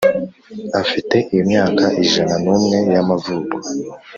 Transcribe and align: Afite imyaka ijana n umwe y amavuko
Afite 0.81 1.15
imyaka 1.39 1.85
ijana 2.03 2.35
n 2.43 2.45
umwe 2.55 2.77
y 2.93 2.95
amavuko 3.01 3.55